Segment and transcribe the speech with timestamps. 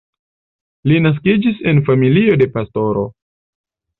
[0.91, 3.07] Li naskiĝis en familio de pastoro.